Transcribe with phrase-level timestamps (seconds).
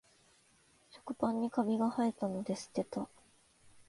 [0.89, 3.07] 食パンにカビがはえたので捨てた